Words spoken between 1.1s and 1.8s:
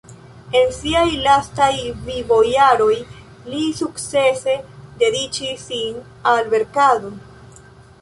lastaj